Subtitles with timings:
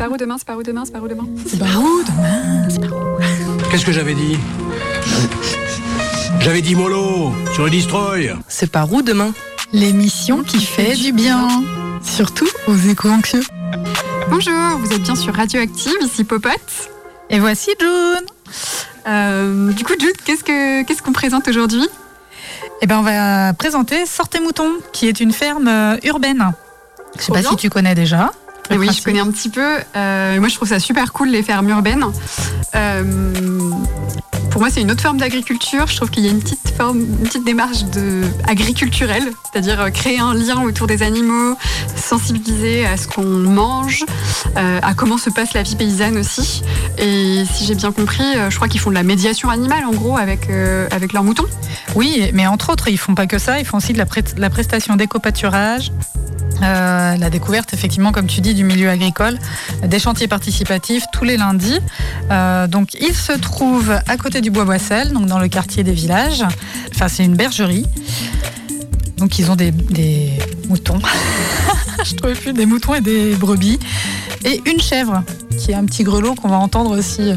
[0.00, 2.68] Par où demain, c'est par où demain, c'est par où demain C'est par où demain
[2.70, 3.18] C'est par où
[3.68, 4.38] Qu'est-ce que j'avais dit
[6.38, 8.32] J'avais dit mollo sur le destroy.
[8.46, 9.32] C'est par où demain
[9.72, 11.48] L'émission qui fait du bien,
[12.04, 13.42] surtout aux éco-anxieux.
[14.30, 16.90] Bonjour, vous êtes bien sur Radioactive, ici Popote.
[17.28, 18.24] Et voici June.
[19.08, 21.88] Euh, du coup, June, qu'est-ce que qu'est-ce qu'on présente aujourd'hui?
[22.82, 26.52] Eh ben, on va présenter Sortez Mouton, qui est une ferme euh, urbaine.
[27.16, 27.50] Je sais Trop pas bien.
[27.50, 28.30] si tu connais déjà.
[28.70, 29.78] Oui, je connais un petit peu.
[29.96, 32.04] Euh, moi, je trouve ça super cool, les fermes urbaines.
[32.74, 33.70] Euh,
[34.50, 35.86] pour moi, c'est une autre forme d'agriculture.
[35.86, 39.90] Je trouve qu'il y a une petite forme, une petite démarche de agriculturelle, c'est-à-dire euh,
[39.90, 41.56] créer un lien autour des animaux,
[41.96, 44.04] sensibiliser à ce qu'on mange,
[44.56, 46.62] euh, à comment se passe la vie paysanne aussi.
[46.98, 49.92] Et si j'ai bien compris, euh, je crois qu'ils font de la médiation animale, en
[49.92, 50.48] gros, avec
[50.90, 51.46] avec leurs moutons.
[51.94, 54.96] Oui, mais entre autres, ils font pas que ça, ils font aussi de la, prestation
[54.96, 55.92] d'éco-pâturage,
[56.60, 59.38] la découverte, effectivement, comme tu dis, du milieu agricole,
[59.84, 61.80] des chantiers participatifs tous les lundis.
[62.68, 66.44] Donc, ils se trouvent à côté du Bois-Boissel, donc dans le quartier des villages.
[66.94, 67.86] Enfin, c'est une bergerie.
[69.16, 70.32] Donc, ils ont des, des
[70.68, 70.98] moutons.
[72.04, 73.78] Je trouvais plus des moutons et des brebis.
[74.44, 75.24] Et une chèvre,
[75.58, 77.34] qui est un petit grelot qu'on va entendre aussi euh,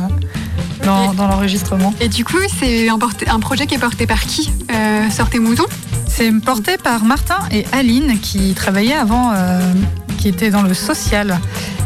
[0.86, 1.94] dans, dans l'enregistrement.
[2.00, 5.66] Et du coup, c'est un projet qui est porté par qui euh, Sortez moutons?
[6.08, 9.74] C'est porté par Martin et Aline qui travaillaient avant, euh,
[10.18, 11.40] qui étaient dans le social.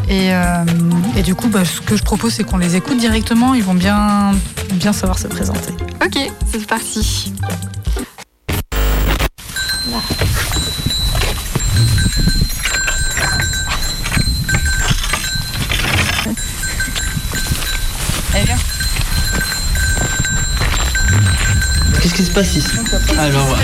[0.08, 0.64] Et, euh,
[1.16, 3.54] et du coup, bah, ce que je propose, c'est qu'on les écoute directement.
[3.54, 4.32] Ils vont bien,
[4.74, 5.72] bien savoir se présenter.
[6.04, 6.18] Ok,
[6.50, 7.32] c'est parti.
[22.00, 22.70] Qu'est-ce qui se passe ici?
[23.18, 23.56] Alors,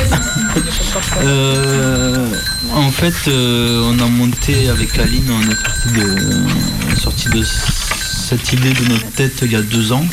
[1.23, 2.27] euh,
[2.75, 8.85] en fait, euh, on a monté avec Aline, on est sorti de, cette idée de
[8.89, 10.05] notre tête il y a deux ans.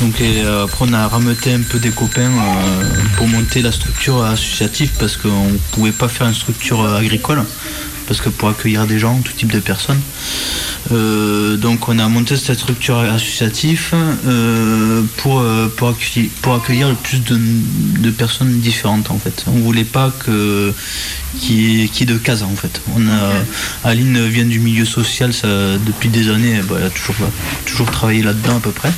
[0.00, 2.30] Donc euh, après on a rameuté un peu des copains
[3.16, 7.44] pour monter la structure associative parce qu'on ne pouvait pas faire une structure agricole
[8.06, 10.00] parce que pour accueillir des gens, tout type de personnes.
[10.90, 13.90] Euh, donc on a monté cette structure associative
[14.26, 17.38] euh, pour, euh, pour, accueillir, pour accueillir le plus de,
[18.00, 19.44] de personnes différentes en fait.
[19.46, 20.74] On voulait pas que
[21.38, 22.80] qu'il y ait- qu'il y ait de cases en fait.
[22.96, 23.30] On a,
[23.88, 25.46] Aline vient du milieu social ça,
[25.86, 27.14] depuis des années, bah, elle a toujours,
[27.64, 28.90] toujours travaillé là-dedans à peu près.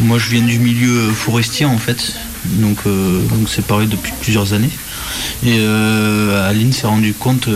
[0.00, 2.12] Moi je viens du milieu forestier en fait,
[2.44, 4.70] donc euh, donc c'est pareil depuis plusieurs années.
[5.46, 5.58] Et
[6.48, 7.48] Aline s'est rendu compte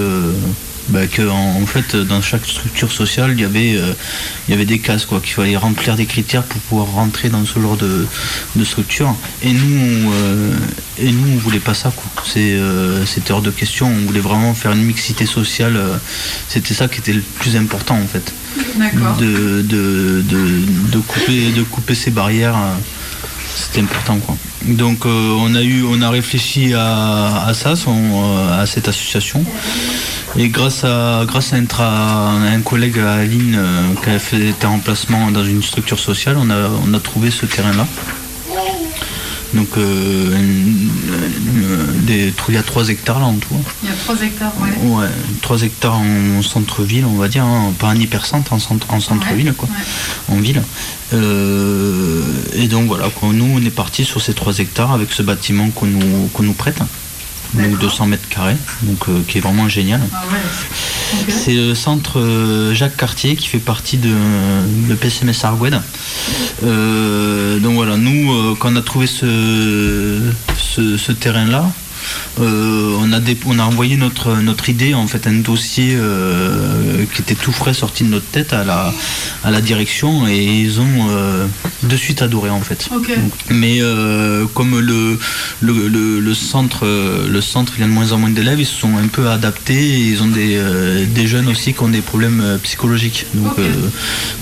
[0.88, 3.92] bah, que en, en fait dans chaque structure sociale il y avait euh,
[4.46, 7.44] il y avait des cases quoi qu'il fallait remplir des critères pour pouvoir rentrer dans
[7.44, 8.06] ce genre de,
[8.56, 9.14] de structure.
[9.42, 10.52] Et nous on, euh,
[10.98, 12.22] et nous on voulait pas ça quoi.
[12.24, 13.86] C'est euh, c'était hors de question.
[13.88, 15.96] On voulait vraiment faire une mixité sociale euh,
[16.48, 18.32] c'était ça qui était le plus important en fait.
[19.18, 20.62] De, de, de,
[20.92, 22.56] de couper de couper ces barrières
[23.54, 24.36] c'était important quoi.
[24.64, 29.44] Donc euh, on a eu on a réfléchi à, ça, euh, à cette association.
[30.36, 35.30] Et grâce à grâce à un collègue à Aline euh, qui a fait un remplacement
[35.30, 37.86] dans une structure sociale, on a, on a trouvé ce terrain-là.
[39.54, 40.36] Donc euh,
[42.02, 43.54] des, il y a 3 hectares là en tout.
[43.82, 44.52] Il y a 3 hectares,
[44.84, 45.08] Ouais,
[45.40, 49.54] 3 hectares en centre-ville, on va dire, hein, pas en hypercentre, en, centre, en centre-ville,
[49.54, 49.68] quoi,
[50.28, 50.62] en ville.
[51.14, 52.22] Euh,
[52.54, 55.70] et donc voilà, quoi, nous on est parti sur ces 3 hectares avec ce bâtiment
[55.70, 56.80] qu'on nous, qu'on nous prête,
[57.54, 60.00] donc 200 mètres carrés, donc, euh, qui est vraiment génial.
[61.28, 64.10] C'est le centre euh, Jacques Cartier qui fait partie de,
[64.88, 65.32] de PCMS.
[66.64, 70.20] Euh, donc voilà, nous, euh, quand on a trouvé ce,
[70.58, 71.70] ce, ce terrain-là,
[72.40, 77.22] euh, on, a on a envoyé notre, notre idée, en fait, un dossier euh, qui
[77.22, 78.92] était tout frais sorti de notre tête à la,
[79.44, 81.46] à la direction et ils ont euh,
[81.82, 82.88] de suite adoré, en fait.
[83.16, 83.80] Donc, mais
[84.54, 85.18] comme le,
[85.60, 86.86] le, le- le centre,
[87.28, 89.28] le centre il y a de moins en moins d'élèves, ils se sont un peu
[89.28, 90.60] adaptés et ils ont des,
[91.06, 93.26] des jeunes aussi qui ont des problèmes psychologiques.
[93.34, 93.54] Donc,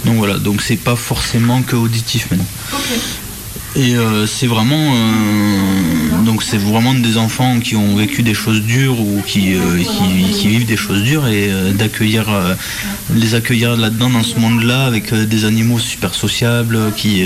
[0.04, 2.46] donc voilà, donc c'est pas forcément que auditif maintenant.
[3.76, 4.96] Et euh, c'est vraiment, euh,
[6.36, 9.82] donc c'est vraiment des enfants qui ont vécu des choses dures ou qui, euh,
[10.34, 12.54] qui, vivent des choses dures et euh, d'accueillir, euh,
[13.14, 17.24] les accueillir là-dedans dans ce monde-là avec des animaux super sociables, qui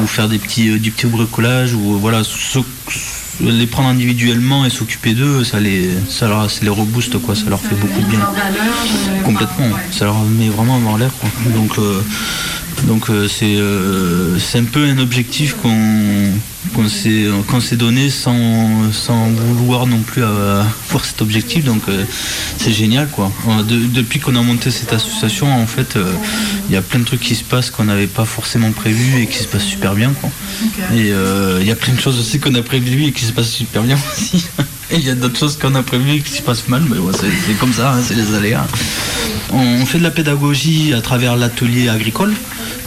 [0.00, 2.22] ou faire des petits, du petit bricolage ou voilà,
[3.40, 7.50] les prendre individuellement et s'occuper d'eux, ça les, ça leur, ça les rebooste quoi, ça
[7.50, 8.20] leur fait beaucoup de bien.
[9.24, 11.28] Complètement, ça leur met vraiment en l'air quoi.
[11.52, 11.80] Donc
[12.86, 13.58] Donc c'est
[14.38, 16.30] c'est un peu un objectif qu'on
[16.74, 16.88] qu'on
[17.60, 21.64] s'est donné sans, sans vouloir non plus avoir cet objectif.
[21.64, 22.04] Donc euh,
[22.58, 23.32] c'est génial quoi.
[23.48, 26.04] Euh, de- depuis qu'on a monté cette association, en fait, euh,
[26.68, 29.26] il y a plein de trucs qui se passent qu'on n'avait pas forcément prévu et
[29.26, 30.30] qui se passent super bien quoi.
[30.94, 33.32] Et euh, il y a plein de choses aussi qu'on a prévues et qui se
[33.32, 34.44] passent super bien aussi.
[34.90, 36.98] Et il y a d'autres choses qu'on a prévues et qui se passent mal, mais
[36.98, 38.66] ouais, c'est comme ça, hein, c'est les aléas.
[39.50, 42.34] On, on fait de la pédagogie à travers l'atelier agricole.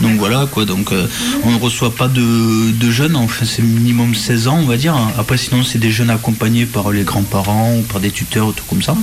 [0.01, 1.07] Donc voilà quoi, donc euh,
[1.45, 4.95] on ne reçoit pas de, de jeunes, enfin c'est minimum 16 ans on va dire.
[5.17, 8.63] Après sinon c'est des jeunes accompagnés par les grands-parents ou par des tuteurs ou tout
[8.69, 8.95] comme ça.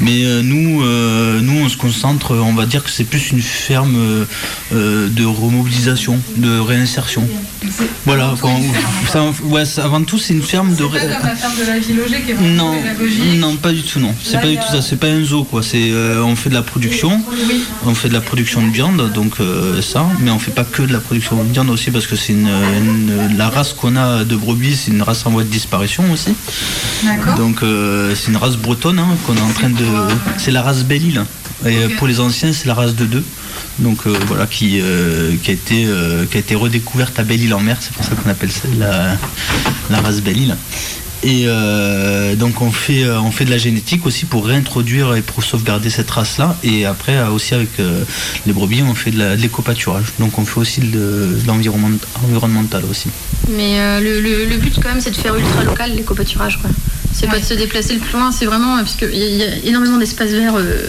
[0.00, 3.42] Mais euh, nous, euh, nous on se concentre, on va dire que c'est plus une
[3.42, 3.96] ferme
[4.72, 7.26] euh, de remobilisation, de réinsertion.
[8.04, 8.60] Voilà, quand-
[9.10, 10.84] ça, ouais, ça, avant tout c'est une ferme de...
[10.84, 12.74] ré- la ferme de la vie logée qui est non,
[13.38, 14.14] non, pas du tout, non.
[14.22, 14.82] C'est pas du tout ça.
[14.82, 15.62] C'est pas un zoo, quoi.
[15.62, 15.92] C'est,
[16.22, 17.20] on fait de la production.
[17.86, 19.36] On fait de la production de viande, donc
[19.80, 20.06] ça.
[20.20, 22.48] Mais on fait pas que de la production de viande aussi parce que c'est une,
[22.48, 26.34] une- la race qu'on a de brebis, c'est une race en voie de disparition aussi.
[27.36, 29.84] Donc euh, c'est une race bretonne hein, qu'on est en train de.
[30.38, 31.24] C'est la race Belle-Île.
[31.66, 33.24] Et euh, pour les anciens, c'est la race de deux.
[33.78, 35.86] Donc euh, voilà, qui, euh, qui, a été,
[36.30, 37.78] qui a été redécouverte à Belle-Île en mer.
[37.80, 39.16] C'est pour ça qu'on appelle ça la,
[39.90, 40.56] la race Belle-Île.
[41.24, 45.22] Et euh, donc on fait, euh, on fait de la génétique aussi pour réintroduire et
[45.22, 46.56] pour sauvegarder cette race-là.
[46.62, 47.70] Et après euh, aussi avec
[48.46, 50.04] les brebis, on fait de l'éco-pâturage.
[50.18, 53.08] Donc on fait aussi de, de l'environnement- environnemental aussi.
[53.48, 56.58] Mais le, le- le but quand même c'est de faire ultra local l'éco-pâturage
[57.16, 59.98] C'est pas de se déplacer le plus loin, c'est vraiment parce qu'il y, a énormément
[59.98, 60.56] d'espaces verts.
[60.56, 60.86] euh,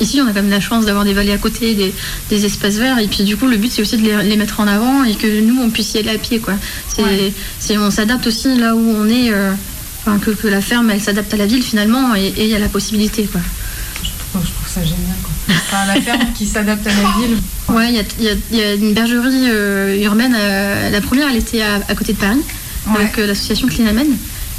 [0.00, 1.94] ici, on a quand même la chance d'avoir des vallées à côté, des,
[2.30, 4.60] des espaces verts, et puis du coup, le but c'est aussi de les, les mettre
[4.60, 6.54] en avant et que nous on puisse y aller à pied quoi.
[6.98, 7.32] Ouais.
[7.76, 9.52] on s'adapte aussi là où on est, euh,
[10.00, 12.58] enfin, que, que la ferme elle s'adapte à la ville finalement, et il y a
[12.58, 13.40] la possibilité quoi.
[14.02, 15.16] Je trouve, je trouve ça génial.
[15.22, 15.54] Quoi.
[15.54, 17.36] Enfin, la ferme qui s'adapte à la ville.
[17.68, 20.34] Ouais, il y y y a une bergerie euh, urbaine.
[20.38, 22.40] euh, la première, elle était à, à côté de Paris,
[22.86, 23.00] Ouais.
[23.02, 24.06] avec euh, l'association Clean Amen.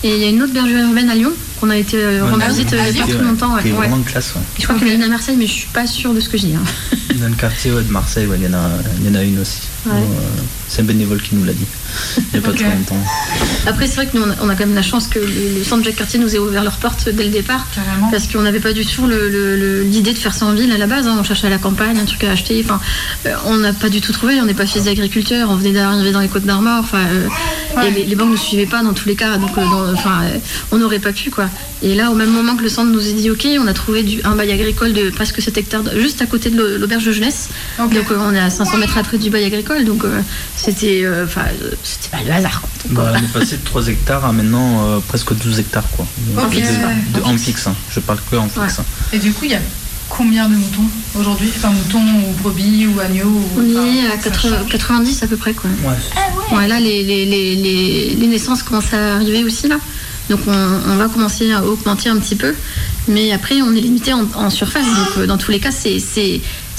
[0.03, 2.45] Et il y a une autre bergerie urbaine à Lyon qu'on a été euh, rendre
[2.47, 2.79] visite Lyon.
[2.81, 3.53] euh, il y a pas est- très longtemps.
[3.55, 3.61] ouais.
[3.63, 3.87] qui est Ouais.
[4.05, 4.33] classe.
[4.35, 4.41] ouais.
[4.57, 6.19] Je crois qu'il y en a une à Marseille, mais je suis pas sûre de
[6.21, 6.55] ce que je dis.
[6.55, 6.63] hein.
[7.15, 8.69] Dans le quartier ouais, de Marseille, ouais, il y, en a-
[9.01, 9.61] il y en a une aussi.
[9.85, 9.93] Ouais.
[9.93, 11.65] Euh, c'est un bénévole qui nous l'a dit.
[12.17, 12.97] Il n'y a pas très longtemps.
[13.65, 15.25] Après, c'est vrai que nous, on a, on a quand même la chance que le,
[15.57, 17.65] le centre Jacques Cartier nous ait ouvert leurs portes dès le départ.
[17.73, 18.11] Carrément.
[18.11, 20.71] Parce qu'on n'avait pas du tout le- le- le- l'idée de faire ça en ville
[20.71, 21.07] à la base.
[21.07, 21.17] hein.
[21.19, 22.61] On cherchait à la campagne, un truc à acheter.
[22.63, 22.79] Enfin,
[23.25, 24.39] euh, on n'a pas du tout trouvé.
[24.41, 25.49] On n'est pas fils d'agriculteurs.
[25.49, 26.81] On venait d'arriver dans les Côtes d'Armor.
[26.83, 29.37] Enfin, euh, et les, les banques ne nous suivaient pas dans tous les cas.
[29.37, 30.37] Donc, euh, dans- enfin, euh,
[30.71, 31.49] on n'aurait pas pu quoi.
[31.81, 34.03] Et là, au même moment que le centre nous a dit OK, on a trouvé
[34.03, 37.49] du, un bail agricole de presque 7 hectares, juste à côté de l'au- de jeunesse.
[37.77, 39.85] Donc, euh, on est à 500 mètres après du bail agricole.
[39.85, 40.21] Donc, euh,
[40.55, 42.61] c'était, euh, enfin, euh, c'était pas le hasard.
[42.61, 42.69] quoi.
[42.85, 45.89] Donc, Bah, on est passé de 3 hectares à maintenant euh, presque 12 hectares.
[45.95, 46.05] Quoi.
[46.37, 46.55] Ok.
[46.55, 47.75] De- de- en fixe, hein.
[47.89, 48.57] je parle que en fixe.
[48.57, 48.65] Ouais.
[48.79, 48.83] hein.
[49.13, 49.59] Et du coup, il y a
[50.09, 50.85] combien de moutons
[51.19, 51.51] aujourd'hui?
[51.55, 54.69] Enfin, moutons ou brebis ou agneaux ou- On est à ça 80 change.
[54.69, 55.69] 90 à peu près quoi.
[55.83, 56.57] Ouais.
[56.57, 59.77] Ouais, là les, les, les, les, les naissances commencent à arriver aussi là.
[60.31, 60.51] Donc on,
[60.91, 62.55] on va commencer à augmenter un petit peu.
[63.07, 64.85] Mais après on est limité en, en surface.
[65.17, 65.99] Donc dans tous les cas c'est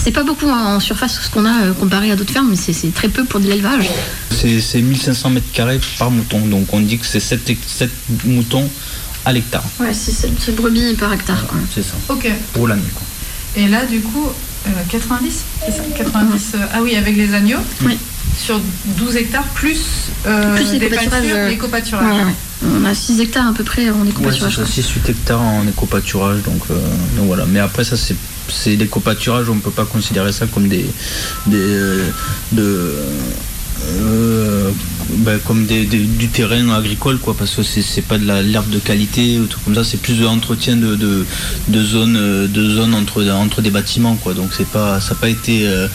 [0.03, 2.93] c'est pas beaucoup en surface ce qu'on a euh, comparé à d'autres fermes, mais c'est
[2.95, 3.89] très peu pour de l'élevage.
[4.31, 6.41] C'est c'est 1500 mètres carrés par mouton.
[6.47, 7.41] Donc on dit que c'est 7,
[8.25, 8.69] moutons
[9.25, 9.65] à l'hectare.
[9.79, 11.47] Ouais, c'est c'est- c'est brebis par hectare.
[11.47, 11.59] quoi.
[11.75, 11.95] C'est ça.
[12.09, 12.29] Ok.
[12.55, 12.83] Pour l'année.
[12.95, 13.03] quoi.
[13.63, 14.27] Et là, du coup,
[14.67, 15.83] euh, 90 c'est ça?
[15.97, 16.53] 90.
[16.55, 17.59] euh, ah oui, avec les agneaux?
[17.85, 17.99] Oui.
[18.45, 18.61] Sur
[18.99, 19.79] 12 hectares, plus,
[20.27, 22.07] euh, Plus des l'éco-pâturage, pâtures, euh, l'éco-pâturage.
[22.07, 22.71] Ouais, ouais.
[22.81, 24.55] On a 6 hectares à peu près en éco-pâturage.
[24.57, 26.43] c'est ça, 6-8 hectares en éco-pâturage.
[26.45, 26.75] Donc, euh,
[27.17, 27.45] donc voilà.
[27.47, 28.17] Mais après, ça, c'est
[28.49, 29.49] c'est l'éco-pâturage.
[29.51, 30.87] On ne peut pas considérer ça comme des.
[31.47, 32.09] des euh,
[32.53, 32.95] de,
[33.89, 34.71] euh,
[35.19, 38.43] ben, comme des, des- du terrain agricole quoi parce que c'est c'est pas de la-
[38.43, 41.25] l'herbe de qualité ou tout comme ça c'est plus de l'entretien de, de,
[41.69, 45.29] de zones de zones entre entre des bâtiments quoi donc c'est pas ça n'a pas
[45.31, 45.89] été euh,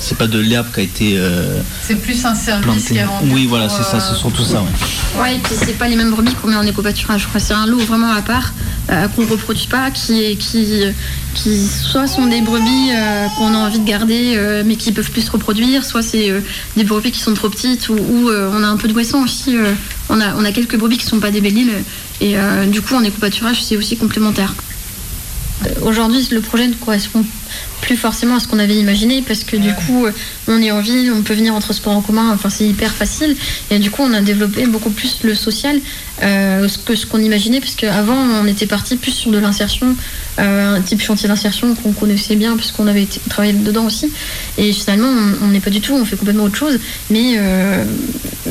[0.00, 3.20] c'est pas de l'herbe qui a été euh, C'est plus un service qu'avant.
[3.30, 5.20] oui voilà c'est ça c'est euh, surtout ça ouais.
[5.20, 7.22] Ouais, et puis c'est pas les mêmes brebis qu'on met en éco-pâturage.
[7.22, 8.52] Je crois c'est un lot vraiment à part
[8.90, 10.84] euh, qu'on reproduit pas, qui, est- qui,
[11.34, 15.10] qui soit sont des brebis euh, qu'on a envie de garder, euh, mais qui peuvent
[15.10, 16.40] plus se reproduire, soit c'est euh,
[16.76, 19.18] des brebis qui sont trop petites ou, ou, euh, on a un peu de goisson
[19.18, 19.56] aussi.
[19.56, 19.72] euh,
[20.08, 21.58] on a on a quelques brebis qui sont pas des belle
[22.20, 24.54] et euh, du coup en éco-pâturage c'est aussi complémentaire.
[25.66, 27.24] Euh, Aujourd'hui, le projet ne correspond
[27.80, 30.12] plus forcément à ce qu'on avait imaginé parce que du coup, euh,
[30.48, 33.36] on est en ville, on peut venir en transport en commun, enfin c'est hyper facile.
[33.70, 35.80] Et du coup, on a développé beaucoup plus le social
[36.22, 39.96] euh, que ce qu'on imaginait parce qu'avant, on était parti plus sur de l'insertion,
[40.38, 44.10] euh, un type chantier d'insertion qu'on connaissait bien parce qu'on avait été, travaillé dedans aussi.
[44.58, 45.08] Et finalement,
[45.42, 46.78] on n'est pas du tout, on fait complètement autre chose,
[47.08, 47.84] mais euh,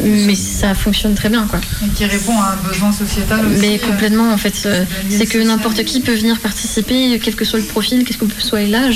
[0.04, 1.60] mais ça fonctionne très bien quoi.
[1.86, 3.62] Et qui répond à un besoin sociétal aussi.
[3.62, 4.68] Mais complètement, en fait.
[5.10, 8.62] C'est que n'importe qui peut venir participer, quel que soit le profil, quel que soit
[8.62, 8.89] l'âge.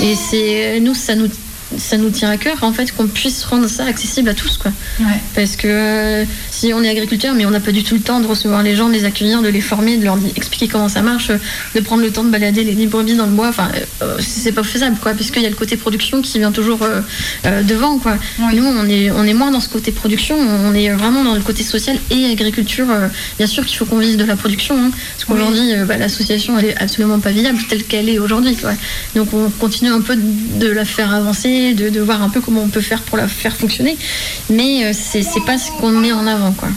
[0.00, 1.28] Et c'est nous, ça nous
[1.76, 4.72] ça nous tient à cœur en fait qu'on puisse rendre ça accessible à tous quoi.
[5.34, 8.20] Parce que euh, si on est agriculteur mais on n'a pas du tout le temps
[8.20, 11.02] de recevoir les gens, de les accueillir, de les former, de leur expliquer comment ça
[11.02, 11.38] marche, euh,
[11.74, 13.68] de prendre le temps de balader les brebis dans le bois, enfin
[14.02, 16.80] euh, c'est pas faisable quoi, puisqu'il y a le côté production qui vient toujours
[17.64, 18.16] devant quoi.
[18.52, 21.40] Nous on est on est moins dans ce côté production, on est vraiment dans le
[21.40, 22.86] côté social et agriculture.
[23.36, 26.66] bien sûr qu'il faut qu'on vise de la production, hein, parce qu'aujourd'hui bah, l'association elle
[26.66, 28.56] est absolument pas viable telle qu'elle est aujourd'hui.
[29.14, 32.62] Donc on continue un peu de la faire avancer, de, de voir un peu comment
[32.62, 33.96] on peut faire pour la faire fonctionner,
[34.50, 36.68] mais euh, c'est c'est pas ce qu'on met en avant quoi.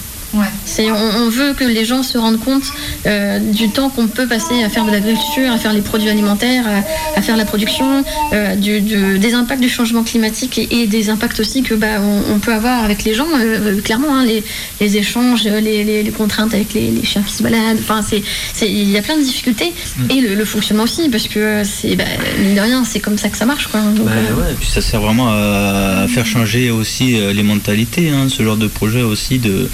[0.66, 2.64] C'est, on, on veut que les gens se rendent compte
[3.06, 6.64] euh, du temps qu'on peut passer à faire de l'agriculture, à faire les produits alimentaires,
[6.68, 10.88] à, à faire la production, euh, du- du- des impacts du changement climatique et, et
[10.88, 14.26] des impacts aussi que bah, on, on peut avoir avec les gens, euh, clairement, hein,
[14.26, 14.44] les,
[14.80, 17.78] les échanges, les, les- les contraintes avec les, les chiens qui se baladent.
[17.80, 18.22] Enfin, c'est,
[18.70, 19.74] il y a plein de difficultés
[20.10, 22.04] et le, le fonctionnement aussi, parce que c'est bah,
[22.40, 23.68] mine de rien, c'est comme ça que ça marche.
[23.68, 23.82] Quoi.
[23.82, 28.10] Donc, Bah euh, ouais, et puis ça sert vraiment à, faire changer aussi les mentalités,
[28.10, 29.70] hein, ce genre de projet aussi, de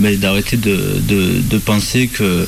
[0.00, 2.46] d'arrêter de, de, de penser que,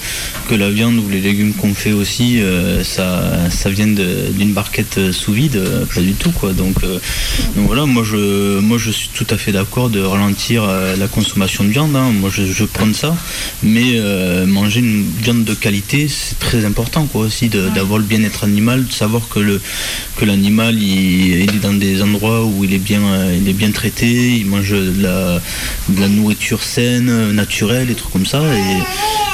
[0.48, 5.12] que la viande ou les légumes qu'on fait aussi, euh, ça, ça vient d'une barquette
[5.12, 6.52] sous vide, euh, pas du tout quoi.
[6.52, 6.98] Donc, euh,
[7.56, 10.64] donc voilà, moi je, moi je suis tout à fait d'accord de ralentir
[10.98, 12.10] la consommation de viande, hein.
[12.12, 13.16] moi je, je prends ça,
[13.62, 14.00] mais
[14.46, 18.92] manger une viande de qualité c'est très important quoi aussi, d'avoir le bien-être animal, de
[18.92, 19.60] savoir que le
[20.16, 23.00] que l'animal il, il est dans des endroits où il est bien
[23.34, 25.40] il est bien traité, il mange de la,
[25.88, 28.78] de la nourriture saine, naturelle, et trucs comme ça et,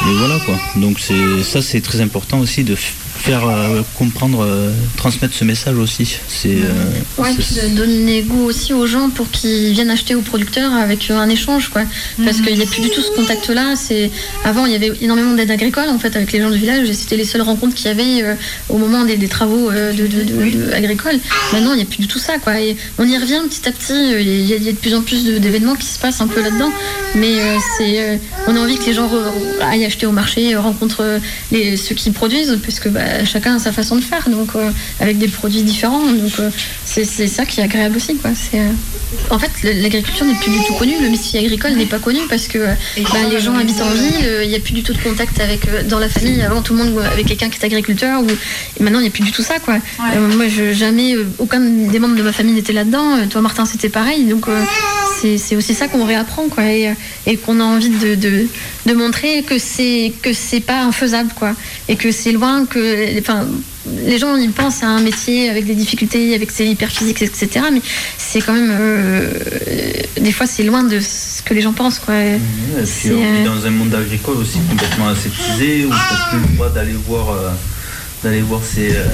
[0.08, 0.56] et voilà quoi.
[0.76, 2.74] Donc c'est ça c'est très important aussi de
[3.18, 6.18] faire euh, comprendre, euh, transmettre ce message aussi.
[6.28, 10.72] C'est euh, Ouais, de donner goût aussi aux gens pour qu'ils viennent acheter aux producteurs
[10.72, 11.82] avec un échange, quoi.
[12.24, 13.74] Parce qu'il n'y a plus du tout ce contact-là.
[13.76, 14.10] C'est
[14.44, 16.88] avant, il y avait énormément d'aide agricole en fait avec les gens du village.
[16.88, 18.34] et C'était les seules rencontres qu'il y avait euh,
[18.68, 21.18] au moment des, des travaux de, de- de- de- agricoles.
[21.52, 22.60] Maintenant, il n'y a plus du tout ça, quoi.
[22.60, 23.92] Et on y revient petit à petit.
[24.20, 26.28] Il y, a, il y a de plus en plus d'événements qui se passent un
[26.28, 26.70] peu là-dedans.
[27.14, 27.36] Mais
[27.76, 29.10] c'est, on a envie que les gens
[29.60, 31.18] aillent acheter au marché, rencontrent
[31.52, 34.70] les, ceux qui produisent, parce que bah, chacun a sa façon de faire, donc euh,
[35.00, 36.06] avec des produits différents.
[36.12, 36.50] Donc euh,
[36.84, 38.30] c'est ça qui est agréable aussi, quoi.
[38.54, 38.70] Euh,
[39.30, 42.46] En fait, l'agriculture n'est plus du tout connue, le métier agricole n'est pas connu parce
[42.46, 42.74] que euh,
[43.12, 45.40] bah, les gens habitent en ville, euh, il n'y a plus du tout de contact
[45.40, 46.42] avec euh, dans la famille.
[46.42, 49.08] Avant, tout le monde euh, avait quelqu'un qui est agriculteur, ou et maintenant il n'y
[49.08, 49.76] a plus du tout ça, quoi.
[50.14, 53.16] Euh, moi, je, jamais euh, aucun des membres de ma famille n'était là-dedans.
[53.16, 54.24] Euh, Toi, Martin, c'était pareil.
[54.24, 54.62] Donc euh,
[55.20, 56.92] c'est aussi ça qu'on réapprend, quoi, et, euh,
[57.26, 58.46] et qu'on a envie de, de,
[58.86, 61.54] de montrer que c'est pas infaisable, quoi,
[61.88, 63.46] et que c'est loin que, enfin,
[64.04, 67.48] les gens ils pensent à un métier avec des difficultés, avec ses hyperphysiques, etc.
[67.72, 67.80] Mais
[68.18, 69.30] c'est quand même euh,
[70.20, 72.14] des fois c'est loin de ce que les gens pensent, quoi.
[72.16, 76.30] Et puis C'est, on vit euh, dans un monde agricole aussi complètement aseptisé où t'as
[76.30, 77.50] plus le droit d'aller voir euh,
[78.22, 79.04] d'aller voir ces, euh,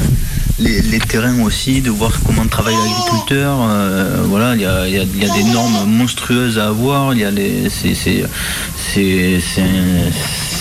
[0.59, 3.59] les, les terrains aussi, de voir comment travaille l'agriculteur.
[4.25, 7.13] voilà, il y a, il y a- il y a des normes monstrueuses à avoir.
[7.13, 8.25] Il y a les, c'est, c'est,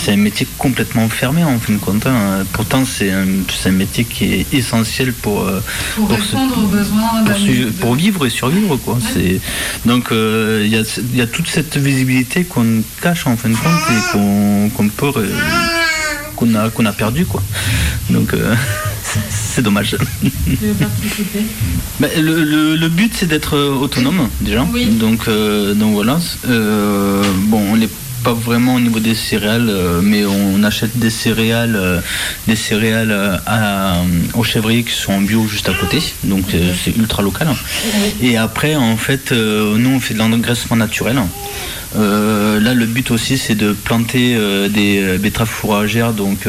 [0.04, 2.06] c'est, un, métier complètement fermé en fin de compte.
[2.06, 2.44] hein.
[2.52, 3.26] Pourtant, c'est un,
[3.72, 5.60] métier qui est essentiel pour, euh,
[5.96, 8.98] Pour Pour répondre aux besoins pour, d'un- su- pour vivre et survivre quoi.
[9.86, 10.82] Donc euh, il y, a,
[11.12, 14.12] il y a toute cette visibilité qu'on cache en fin de compte et
[14.76, 15.12] qu'on peut
[16.36, 17.42] qu'on a qu'on a perdu quoi.
[18.10, 18.54] Donc euh,
[19.30, 19.96] c'est dommage.
[22.00, 24.66] Ben, le, le- le but c'est d'être autonome déjà.
[24.98, 26.18] Donc euh, donc voilà.
[26.48, 27.88] Euh, bon on n'est
[28.24, 32.00] pas vraiment au niveau des céréales, euh, mais on achète des céréales, euh,
[32.48, 33.98] des céréales euh, à,
[34.32, 37.48] au chèvrier qui sont en bio juste à côté, donc c'est ultra local.
[38.22, 41.18] Et après, en fait, nous on fait de l'engraissement naturel.
[41.96, 46.12] Euh, là, le but aussi, c'est de planter euh, des euh, betteraves fourragères.
[46.12, 46.48] Donc,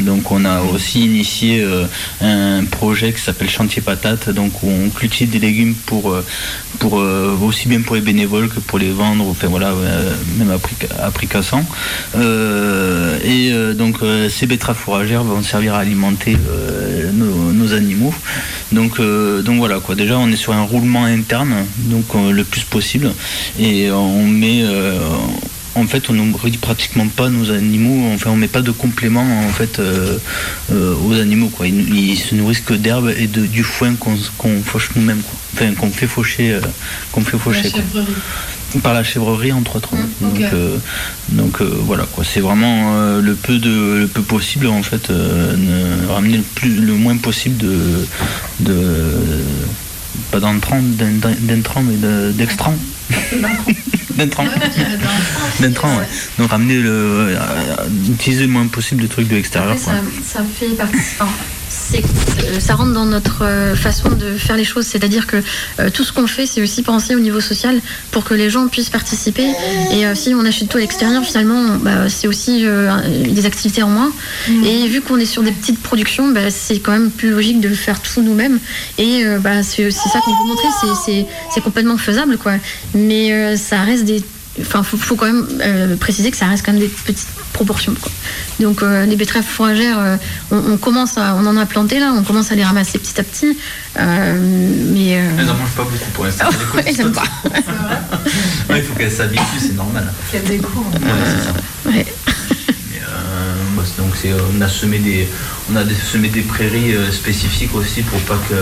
[0.00, 1.64] donc, on a aussi initié
[2.20, 4.30] un projet qui s'appelle Chantier Patate.
[4.30, 6.14] Donc, où on cultive des légumes pour,
[6.78, 9.26] pour aussi bien pour les bénévoles que pour les vendre.
[9.28, 9.74] Enfin voilà,
[10.38, 11.64] même à prix, cassant.
[12.14, 13.98] Et donc,
[14.30, 16.36] ces betteraves fourragères vont servir à alimenter
[17.14, 18.14] nos animaux.
[18.72, 19.94] Donc, euh, donc voilà quoi.
[19.94, 23.12] Déjà, on est sur un roulement interne, donc euh, le plus possible,
[23.58, 24.98] et on met, euh,
[25.74, 28.10] en fait, on nourrit pratiquement pas nos animaux.
[28.14, 30.18] Enfin, on met pas de compléments en fait euh,
[30.72, 31.66] euh, aux animaux quoi.
[31.66, 35.22] Ils, ils se nourrissent que d'herbe et de, du foin qu'on qu'on fauche nous-mêmes.
[35.54, 36.60] Enfin, qu'on fait faucher, euh,
[37.12, 37.70] qu'on fait faucher.
[37.70, 38.02] quoi.
[38.82, 39.90] Par la chèvrerie entre autres.
[40.20, 40.76] Donc, euh,
[41.30, 42.22] donc euh, voilà quoi.
[42.24, 46.74] C'est vraiment euh, le peu de le peu possible en fait, ne- ramener le plus
[46.80, 48.06] le moins possible de
[48.60, 48.74] de
[50.30, 52.76] pas d'entrants, d'in- d'intrants mais de- d'extrants.
[54.16, 54.44] D'intrants.
[55.60, 56.08] D'intrants, ouais.
[56.38, 57.36] Donc ramener le
[58.10, 59.92] utiliser le moins possible de trucs de l'extérieur ça,
[60.24, 60.98] ça fait partie.
[61.68, 64.86] C'est euh, ça rentre dans notre euh, façon de faire les choses.
[64.86, 65.36] C'est-à-dire que
[65.80, 68.68] euh, tout ce qu'on fait, c'est aussi penser au niveau social pour que les gens
[68.68, 69.48] puissent participer.
[69.92, 72.90] Et euh, si on achète tout à l'extérieur, finalement, bah, c'est aussi euh,
[73.28, 74.12] des activités en moins.
[74.64, 77.68] Et vu qu'on est sur des petites productions, bah, c'est quand même plus logique de
[77.68, 78.58] faire tout nous-mêmes.
[78.98, 80.68] Et bah, c'est ça qu'on veut montrer.
[81.04, 81.26] C'est-
[81.60, 82.52] complètement faisable, quoi.
[82.94, 84.22] Mais ça reste des
[84.60, 87.94] Enfin, faut, faut quand même euh, préciser que ça reste quand même des petites proportions.
[88.00, 88.10] Quoi.
[88.60, 90.16] Donc, euh, les betteraves fourragères, euh,
[90.50, 93.18] on, on commence à, on en a planté là, on commence à les ramasser petit
[93.20, 93.56] à petit.
[93.98, 94.38] Euh,
[94.92, 96.48] mais euh, Elles en mangent pas beaucoup pour l'instant.
[96.74, 97.24] Ouais, elles aiment pas.
[98.68, 100.12] Ouais, il faut qu'elles s'habituent, c'est normal.
[100.30, 100.90] Qu'elle découvre.
[100.92, 101.90] Ouais, c'est ça.
[101.90, 102.06] ouais.
[102.90, 103.06] Mais, euh,
[103.76, 105.26] bah, c'est- donc c'est, on a semé des,
[105.72, 108.54] on a semé des prairies euh, spécifiques aussi pour pas que,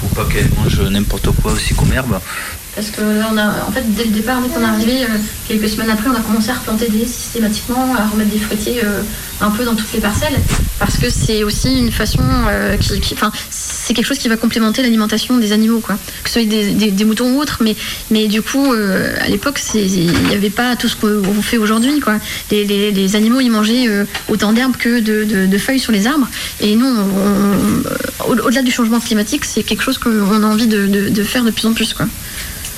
[0.00, 2.18] pour pas qu'elles mangent n'importe quoi aussi comme herbe.
[2.76, 5.06] Parce que là, on a, en fait, dès le départ, dès qu'on est arrivé, euh,
[5.48, 9.00] quelques semaines après, on a commencé à replanter des systématiquement, à remettre des fruitiers euh,
[9.40, 10.38] un peu dans toutes les parcelles,
[10.78, 14.82] parce que c'est aussi une façon euh, qui, enfin, c'est quelque chose qui va complémenter
[14.82, 15.96] l'alimentation des animaux, quoi.
[16.22, 17.74] Que ce soit des, moutons ou autres, mais,
[18.10, 22.18] mais du coup, à l'époque, il n'y avait pas tout ce qu'on fait aujourd'hui, quoi.
[22.50, 23.88] Les, animaux, ils mangeaient
[24.28, 26.28] autant d'herbes que de, feuilles sur les arbres,
[26.60, 26.94] et nous,
[28.28, 31.50] au-delà du changement climatique, c'est quelque chose qu'on a envie de, de- de faire de
[31.50, 32.06] plus en plus, quoi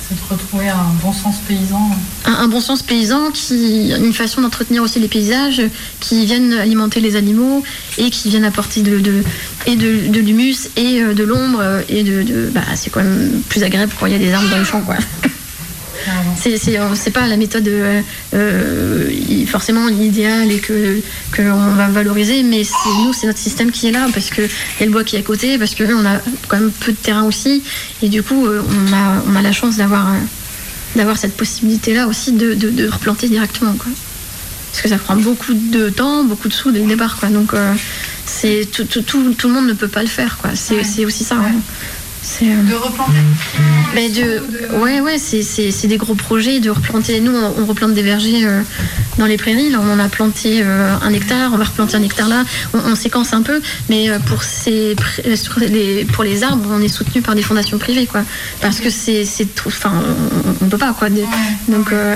[0.09, 1.91] C'est de retrouver un bon sens paysan.
[2.25, 5.61] un, bon sens paysan, qui, une façon d'entretenir aussi les paysages,
[5.99, 7.63] qui viennent alimenter les animaux
[7.99, 9.23] et qui viennent apporter de,
[9.67, 14.07] l'humus et euh, de l'ombre et de, de- bah, c'est quand même plus agréable quand
[14.07, 14.95] il y a des arbres dans le champ quoi.
[16.29, 16.37] Carrément.
[16.41, 18.01] C'est, c'est, euh, c'est pas la méthode euh,
[18.33, 20.99] euh, forcément idéale et que
[21.35, 24.79] qu'on va valoriser, mais c'est, nous c'est notre système qui est là parce que il
[24.79, 26.91] y a le bois qui est à côté, parce que on a quand même peu
[26.91, 27.63] de terrain aussi
[28.01, 30.07] et du coup on a on a la chance d'avoir
[30.95, 33.91] d'avoir cette possibilité là aussi de, de, de replanter directement quoi.
[34.71, 37.29] Parce que ça prend beaucoup de temps, beaucoup de sous dès le départ quoi.
[37.29, 37.73] Donc euh,
[38.25, 40.51] c'est tout, tout, tout, tout le monde ne peut pas le faire quoi.
[40.55, 41.05] C'est, Ouais.
[41.05, 41.35] aussi ça.
[41.37, 41.45] Ouais.
[41.47, 41.61] hein.
[42.41, 43.13] Euh, De replanter
[43.95, 44.41] mais de,
[44.77, 47.19] ouais, ouais, c'est, c'est, c'est des gros projets de replanter.
[47.21, 48.61] Nous, on, on replante des vergers euh,
[49.17, 49.69] dans les prairies.
[49.71, 52.43] Là, on en a planté euh, un hectare, on va replanter un hectare là.
[52.73, 54.95] On, on séquence un peu, mais pour, ces,
[55.57, 58.23] les, pour les arbres, on est soutenu par des fondations privées, quoi.
[58.61, 59.69] Parce que c'est, c'est trop.
[59.69, 59.91] Enfin,
[60.61, 61.09] on, on peut pas, quoi.
[61.67, 62.15] Donc, euh,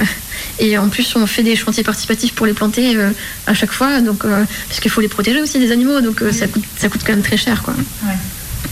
[0.60, 3.10] et en plus, on fait des chantiers participatifs pour les planter euh,
[3.48, 6.32] à chaque fois, donc euh, parce qu'il faut les protéger aussi des animaux, donc euh,
[6.32, 7.74] ça coûte, ça coûte quand même très cher, quoi.
[8.06, 8.14] Ouais.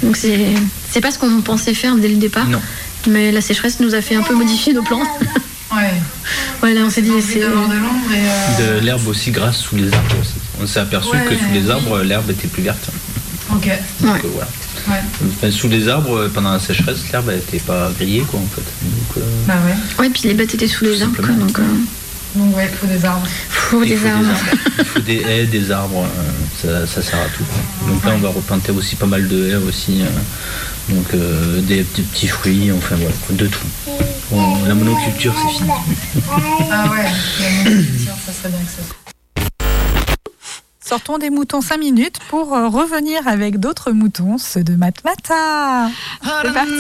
[0.04, 0.54] Donc c'est,
[0.92, 2.48] c'est pas ce qu'on pensait faire dès le départ.
[2.48, 2.62] Non.
[3.10, 5.02] Mais la sécheresse nous a fait un peu modifier nos plans.
[5.74, 5.94] Ouais.
[6.62, 7.40] ouais, là on s'est dit, c'est.
[7.40, 8.62] d'avoir de l'ombre et.
[8.62, 10.34] euh, De l'herbe aussi grasse sous les arbres aussi.
[10.62, 11.72] On s'est aperçu Ouais, que sous les oui.
[11.72, 12.90] arbres, l'herbe était plus verte.
[13.50, 13.70] Ok.
[14.02, 14.20] Donc, Ouais.
[14.26, 14.50] euh, voilà.
[14.90, 15.02] Ouais.
[15.30, 18.64] Enfin, sous les arbres, pendant la sécheresse, l'herbe n'était pas grillée quoi en fait.
[18.84, 20.04] Donc, euh, Bah ouais.
[20.04, 21.64] Ouais, puis les bêtes étaient sous les arbres, quoi, donc euh,
[22.36, 23.26] Donc ouais, il faut des arbres.
[23.50, 24.26] faut il des faut arbres.
[24.78, 26.06] il faut des haies, des arbres,
[26.62, 27.46] ça, ça sert à tout.
[27.46, 27.94] quoi.
[27.94, 30.02] Donc là, on va replanter aussi pas mal de haies aussi.
[30.90, 33.68] Donc euh, des, des petits fruits, enfin voilà, de tout.
[34.32, 35.70] Bon, la monoculture, c'est fini.
[36.72, 37.06] Ah ouais,
[37.40, 38.82] la monoculture, ça serait bien que ça.
[40.84, 45.90] Sortons des moutons 5 minutes pour euh, revenir avec d'autres moutons, ceux de Matmata.
[46.22, 46.72] C'est parti.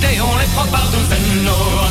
[0.00, 1.87] Profiter, on les prend par douzaines,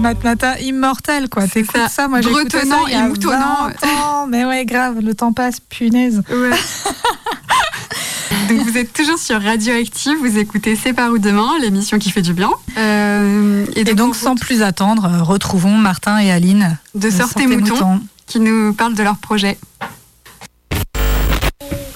[0.00, 1.46] Matmata, immortel quoi.
[1.46, 1.88] T'écoutes ça.
[1.88, 3.68] ça, moi j'ai écouté ça il y a et moutonnant.
[3.82, 4.26] 20 ans.
[4.28, 6.22] Mais ouais, grave, le temps passe, punaise.
[6.30, 6.50] Ouais.
[8.48, 12.22] Donc vous êtes toujours sur Radioactive, vous écoutez C'est par où demain, l'émission qui fait
[12.22, 12.50] du bien.
[12.78, 18.40] Euh, Et donc, sans plus attendre, retrouvons Martin et Aline de de Sortez Mouton qui
[18.40, 19.58] nous parlent de leur projet.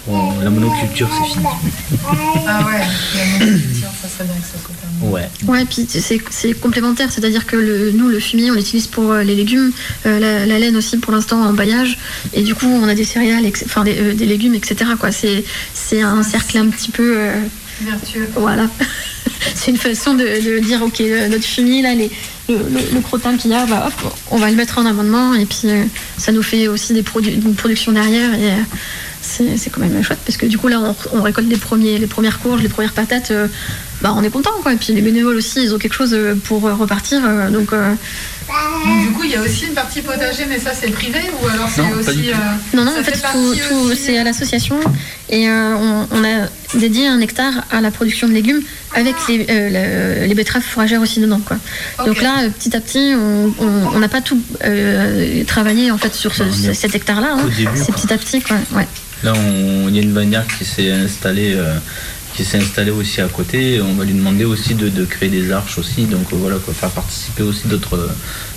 [0.07, 1.47] Bon, la monoculture, c'est fini.
[2.47, 2.81] Ah ouais,
[3.15, 4.75] la monoculture, ça serait bien que ça soit.
[5.03, 5.29] Ouais.
[5.49, 9.35] Ouais, puis c'est complémentaire, c'est-à-dire que le, nous, le fumier, on l'utilise pour euh, les
[9.35, 9.73] légumes,
[10.07, 11.99] euh, la, la laine aussi pour l'instant en baillage,
[12.33, 14.93] et du coup, on a des céréales, enfin des, euh, des légumes, etc.
[14.99, 15.11] quoi.
[15.13, 17.15] C'est c'est un cercle un petit peu.
[17.17, 17.33] euh,
[17.81, 18.29] Vertueux.
[18.37, 18.69] voilà.
[19.55, 22.11] c'est une façon de, de dire, ok, notre fumier, là, les,
[22.49, 25.35] le, le- le crottin qu'il y a, bah, hop, on va le mettre en amendement,
[25.35, 25.83] et puis euh,
[26.17, 28.57] ça nous fait aussi des produ- une production derrière, et euh,
[29.21, 31.99] c'est c'est quand même chouette, parce que du coup, là, on, on récolte les, premiers,
[31.99, 33.33] les premières courges, les premières patates.
[34.03, 34.73] Bah, on est content quoi.
[34.73, 37.21] Et puis les bénévoles aussi, ils ont quelque chose euh, pour euh, repartir.
[37.25, 37.95] euh, donc euh,
[38.85, 41.47] Donc, du coup, il y a aussi une partie potager, mais ça c'est privé ou
[41.47, 42.31] alors c'est aussi.
[42.31, 42.35] euh,
[42.75, 44.79] non, non, Ça en fait, fait tout, partie tout- aussi- c'est à l'association
[45.31, 48.61] et euh, on, on a dédié un hectare à la production de légumes
[48.95, 51.57] avec les, euh, le- les betteraves fourragères aussi dedans quoi.
[52.05, 56.43] Donc là, petit à petit, on- n'a pas tout euh, travaillé en fait sur ce-
[56.43, 57.37] Bah, cet hectare-là.
[57.39, 57.49] hein.
[57.77, 58.57] C'est petit à petit quoi.
[58.75, 58.87] Ouais.
[59.23, 61.75] Là, on- il y a une bannière qui s'est installée, euh,
[62.35, 63.81] qui s'est installée aussi à côté.
[63.83, 66.05] On va lui demander aussi de, de créer des arches aussi.
[66.05, 68.09] Donc euh, voilà, quoi, faire participer aussi d'autres euh,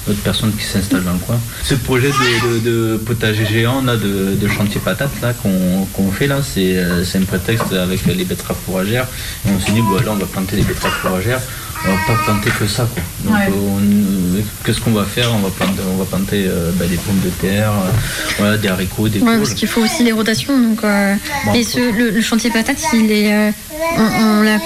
[0.08, 1.40] d'autres personnes qui s'installent dans le coin.
[1.64, 6.42] Ce projet de, de- de potager géant, là, de, chantier patate, là, qu'on fait là,
[6.44, 9.08] c'est euh, c'est un prétexte avec les betteraves fourragères.
[9.46, 11.42] Et on s'est dit, voilà, on va planter des betteraves fourragères.
[11.88, 13.04] On va pas planter que ça, quoi.
[13.24, 13.48] Donc, Ouais.
[13.50, 15.30] euh, qu'est-ce qu'on va faire?
[15.34, 17.91] On va planter, on va planter euh, bah, des pommes de terre, euh,
[18.39, 20.58] voilà, des haricots, des Ouais, parce qu'il faut aussi les rotations.
[20.60, 21.13] Donc, euh,
[21.45, 21.54] Bon.
[21.54, 23.54] et ce, le, le chantier patate, il est,
[23.98, 24.02] on,
[24.39, 24.58] on l'a,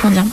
[0.00, 0.24] comment dire,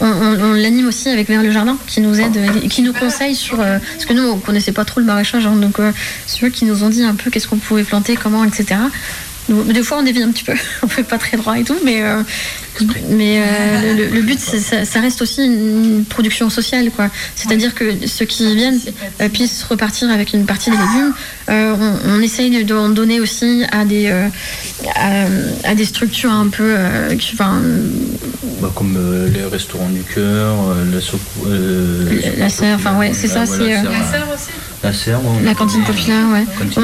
[0.00, 2.38] on, on- on l'anime aussi avec Vers le jardin, qui nous aide,
[2.68, 5.78] qui nous conseille sur, parce que nous on connaissait pas trop le maraîchage, hein, donc
[5.78, 5.92] euh,
[6.26, 8.76] c'est eux qui nous ont dit un peu qu'est-ce qu'on pouvait planter, comment, etc.
[9.48, 12.02] Des fois on dévie un petit peu, on fait pas très droit et tout, mais
[13.10, 17.08] mais euh, le, le but ça, ça reste aussi une production sociale, quoi.
[17.34, 18.78] C'est-à-dire que ceux qui viennent
[19.20, 21.12] euh, puissent repartir avec une partie des légumes.
[21.48, 21.74] Euh,
[22.06, 24.28] on, on essaye d'en donner aussi à des, euh,
[24.94, 25.24] à,
[25.70, 26.62] à des structures un peu.
[26.66, 27.60] euh, qui- enfin,
[28.60, 33.28] Bah, comme euh, les restaurants du cœur, euh, la, euh, La- Serre, enfin, ouais, c'est
[33.28, 34.50] ça, la- c'est, serre aussi
[34.82, 36.44] la Serre, ouais, la a- cantine populaire, ouais.
[36.58, 36.82] Cantine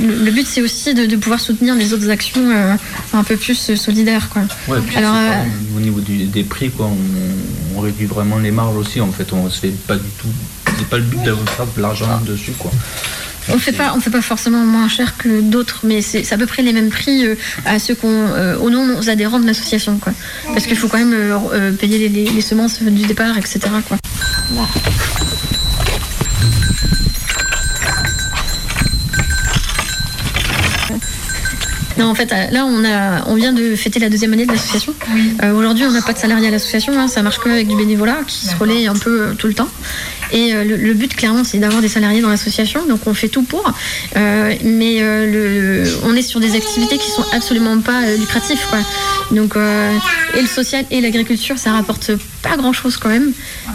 [0.00, 2.74] le, le but, c'est aussi de, de pouvoir soutenir les autres actions euh,
[3.12, 4.42] un peu plus solidaires, quoi.
[4.68, 5.30] Ouais, Alors, euh,
[5.76, 9.00] au niveau du- des prix, quoi, on, on réduit vraiment les marges aussi.
[9.00, 10.28] En fait, on se fait pas du tout.
[10.78, 11.44] C'est pas le but d'avoir
[11.76, 12.70] de l'argent dessus, quoi.
[13.48, 16.46] On fait pas, on fait pas forcément moins cher que d'autres, mais c'est à peu
[16.46, 19.98] près les mêmes prix euh, à ceux qu'on, euh, aux non aux adhérents de l'association,
[19.98, 20.12] quoi.
[20.52, 23.60] Parce qu'il faut quand même euh, euh, payer les, les- les semences du départ, etc.
[23.88, 23.98] Quoi.
[31.98, 34.52] Non, en fait, euh, là, on, a, on vient de fêter la deuxième année de
[34.52, 34.94] l'association.
[35.42, 37.76] Euh, Aujourd'hui, on n'a pas de salariés à l'association, hein, ça marche que avec du
[37.76, 39.68] bénévolat qui se relaie un peu euh, tout le temps.
[40.32, 43.28] Et euh, le, le but, clairement, c'est d'avoir des salariés dans l'association, donc on fait
[43.28, 43.72] tout pour.
[44.14, 48.80] Mais le, on est sur des activités qui sont absolument pas lucratives, quoi.
[49.30, 52.10] Donc, et le social et l'agriculture, ça rapporte
[52.42, 53.32] pas grand-chose quand même.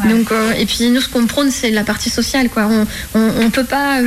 [0.09, 2.69] Donc, et puis nous, ce qu'on prône, c'est la partie sociale, quoi.
[2.69, 2.85] On,
[3.39, 3.99] on peut pas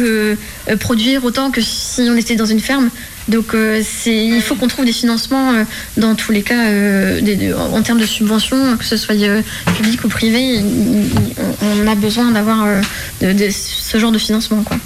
[0.80, 2.90] produire autant que si on était dans une ferme.
[3.28, 5.64] Donc euh, il faut qu'on trouve des financements euh,
[5.96, 9.14] dans tous les cas euh, des- en, termes de subventions, que ce soit
[9.76, 10.60] public ou privé.
[10.60, 12.66] on, on a besoin d'avoir
[13.22, 14.62] de, de ce genre de financement.
[14.62, 14.76] Quoi.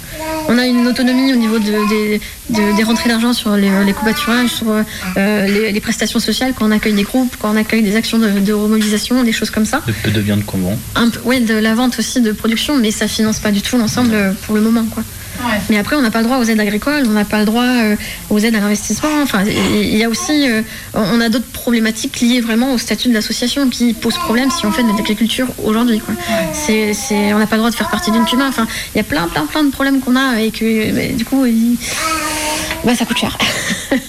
[0.47, 3.93] On a une autonomie au niveau de- des, de- des rentrées d'argent sur les, les
[3.93, 4.67] covoiturages, sur
[5.17, 8.53] les, les prestations sociales, quand on accueille des groupes, quand on accueille des actions de,
[8.53, 9.81] remobilisation, des choses comme ça.
[9.85, 10.77] Le peu de viande qu'on vend.
[10.95, 14.15] Un ouais, de la vente aussi de production, mais ça finance pas du tout l'ensemble
[14.45, 14.85] pour le moment.
[14.85, 15.03] Quoi.
[15.45, 15.59] Ouais.
[15.69, 17.63] Mais après, on n'a pas le droit aux aides agricoles, on n'a pas le droit
[17.63, 17.95] euh,
[18.29, 19.09] aux aides à l'investissement.
[19.23, 20.61] Enfin, il y a aussi, euh,
[20.93, 24.71] on a d'autres problématiques liées vraiment au statut de l'association qui posent problème si on
[24.71, 25.99] fait de l'agriculture aujourd'hui.
[25.99, 26.13] quoi.
[26.53, 28.47] C'est, c'est, on n'a pas le droit de faire partie d'une CUMA.
[28.47, 31.25] Enfin, il y a plein, plein, plein de problèmes qu'on a et que, bah, du
[31.25, 31.77] coup, il-
[32.83, 33.37] bah, ça coûte cher.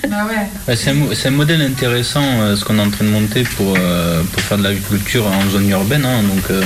[0.09, 0.47] Bah ouais.
[0.69, 3.75] Ouais, C'est un, un modèle intéressant euh, ce qu'on est en train de monter pour,
[3.79, 6.05] euh, pour faire de l'agriculture en zone urbaine.
[6.05, 6.63] hein, donc, euh,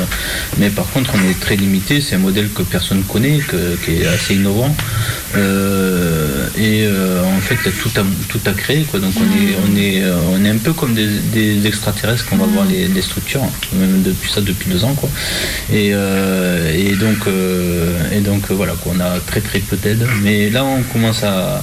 [0.59, 2.01] mais par contre, on est très limité.
[2.01, 4.75] C'est un modèle que personne connaît, que- qui est assez innovant.
[5.37, 8.83] Euh, et euh, en fait, il y a tout à, tout à créer.
[8.85, 9.01] Quoi.
[9.01, 12.47] Donc, on est, on, est, on est un peu comme des, des extraterrestres qu'on va
[12.47, 13.42] voir les, les structures,
[13.75, 14.94] même depuis ça depuis deux ans.
[14.94, 15.09] Quoi.
[15.73, 19.77] Et, euh, et donc, euh, et donc euh, voilà, quoi, on a très très peu
[19.77, 20.07] d'aide.
[20.23, 21.62] Mais là, on commence à,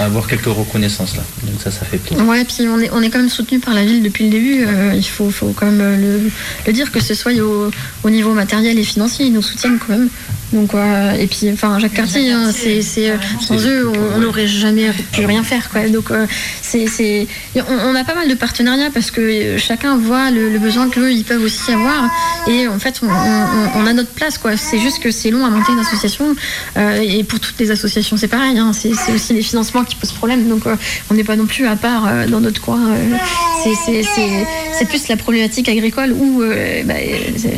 [0.00, 1.22] avoir quelques reconnaissances là.
[1.44, 2.24] Donc ça, ça fait plaisir.
[2.26, 4.64] Ouais, puis on est, on est quand même soutenu par la ville depuis le début.
[4.66, 6.30] euh, il faut, faut quand même euh, le,
[6.66, 7.70] le dire, que ce soit au,
[8.02, 10.08] au niveau matériel et financier, ils nous soutiennent quand même.
[10.52, 14.46] Donc, euh, et puis, enfin, Jacques Cartier, hein, c'est, c'est, euh, sans eux, on- n'aurait
[14.46, 15.68] jamais pu rien faire.
[15.68, 15.88] Quoi.
[15.88, 16.26] Donc, euh,
[16.62, 20.58] c'est, c'est, on, on a pas mal de partenariats parce que chacun voit le, le
[20.60, 22.08] besoin qu'eux, ils peuvent aussi avoir.
[22.46, 24.38] Et en fait, on, on- on a notre place.
[24.38, 24.56] Quoi.
[24.56, 26.36] C'est juste que c'est long à monter une association.
[26.76, 28.56] Euh, et pour toutes les associations, c'est pareil.
[28.56, 28.70] hein.
[28.72, 30.48] C'est, c'est aussi les financements qui posent problème.
[30.48, 30.76] Donc, euh,
[31.10, 32.80] on n'est pas non plus à part euh, dans notre coin.
[32.92, 33.16] euh,
[33.64, 34.46] c'est, c'est, c'est,
[34.78, 36.94] c'est plus la problématique agricole où euh, bah,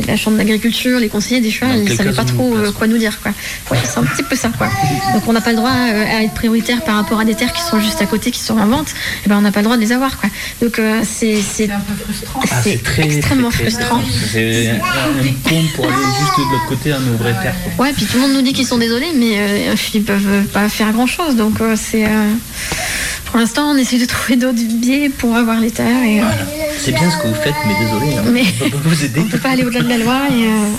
[0.07, 2.87] la chambre d'agriculture, les conseillers des choix, Dans ils quel savaient pas trop euh, quoi
[2.87, 3.19] nous dire.
[3.21, 3.33] Quoi.
[3.71, 4.49] Ouais, c'est un petit peu ça.
[4.57, 4.67] Quoi.
[5.13, 7.53] Donc, on n'a pas le droit euh, à être prioritaire par rapport à des terres
[7.53, 8.87] qui sont juste à côté, qui sont en vente.
[9.25, 10.17] Et ben, on n'a pas le droit de les avoir.
[10.17, 10.29] Quoi.
[10.61, 12.39] Donc, euh, c'est, c'est, un peu frustrant.
[12.43, 14.01] Ah, c'est très, extrêmement très, très, frustrant.
[14.31, 14.77] C'est un,
[15.75, 17.55] pour aller juste de l'autre côté à nos vraies terres.
[17.77, 20.69] Ouais, puis tout le monde nous dit qu'ils sont désolés, mais euh, ils peuvent pas
[20.69, 21.35] faire grand chose.
[21.35, 22.06] Donc euh, c'est.
[22.07, 22.33] Euh,
[23.25, 26.25] pour l'instant, on essaie de trouver d'autres biais pour avoir les terres et euh,
[26.79, 28.23] C'est bien ce que vous faites, mais désolé, hein.
[28.31, 29.21] Mais- on peut pas vous aider.
[29.25, 30.73] on peut pas aller au-delà de la loi et euh.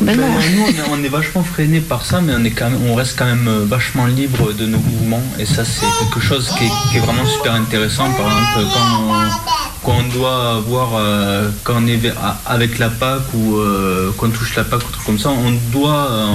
[0.00, 2.80] Ben, nous, on est, on est vachement freiné par ça, mais on, est quand même,
[2.90, 5.22] on reste quand même vachement libre de nos mouvements.
[5.38, 8.10] Et ça, c'est quelque chose qui est, qui est vraiment super intéressant.
[8.10, 12.00] Par exemple, quand on, quand on doit avoir, euh, quand on est
[12.44, 16.10] avec la PAC ou euh, qu'on touche la PAC ou truc comme ça, on doit,
[16.10, 16.26] euh,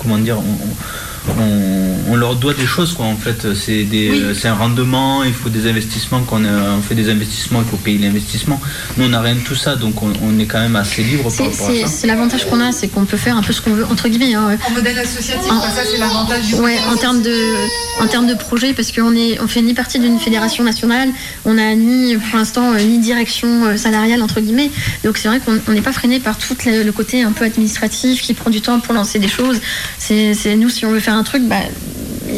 [0.00, 0.58] comment dire, on,
[1.38, 4.20] on- on leur doit des choses quoi en fait c'est des Oui.
[4.22, 7.68] euh, c'est un rendement il faut des investissements qu'on a- on fait des investissements il
[7.68, 8.60] faut payer l'investissement
[8.96, 11.24] nous on n'a rien de tout ça donc on, on est quand même assez libre
[11.24, 13.42] par C'est- rapport à C'est ça c'est l'avantage qu'on a, c'est qu'on peut faire un
[13.42, 14.34] peu ce qu'on veut, entre guillemets.
[14.34, 14.56] hein.
[14.66, 17.34] En modèle associatif, ça c'est l'avantage du Ouais, en termes de,
[18.00, 21.08] en termes de projet, parce qu'on est, on fait ni partie d'une fédération nationale,
[21.44, 24.70] on n'a ni, pour l'instant, euh, ni direction euh, salariale entre guillemets.
[25.04, 27.44] Donc c'est vrai qu'on on n'est pas freiné par tout le, le côté un peu
[27.44, 29.60] administratif qui prend du temps pour lancer des choses.
[29.98, 31.56] C'est c'est nous, si on veut faire un truc, bah,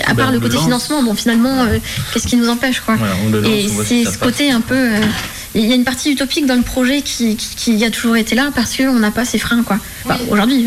[0.06, 0.64] à part on le côté lance.
[0.64, 1.78] financement, bon finalement, euh,
[2.12, 3.14] qu'est-ce qui nous empêche quoi Voilà,
[3.48, 4.16] Et c'est ce passe.
[4.18, 4.74] côté un peu.
[4.74, 5.00] euh,
[5.56, 8.36] il y a une partie utopique dans le projet qui, qui, qui a toujours été
[8.36, 9.64] là parce qu'on n'a pas ces freins.
[9.64, 9.78] quoi.
[10.04, 10.66] Enfin, Aujourd'hui,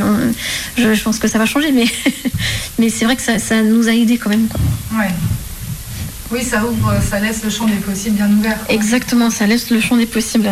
[0.78, 1.86] je, je pense que ça va changer, mais,
[2.80, 4.48] mais c'est vrai que ça, ça nous a aidés quand même.
[4.48, 4.60] quoi.
[5.00, 5.08] Ouais.
[6.32, 8.58] Oui, ça ouvre, ça laisse le champ des possibles bien ouvert.
[8.66, 8.76] quoi.
[8.76, 10.50] Exactement, ça laisse le champ des possibles.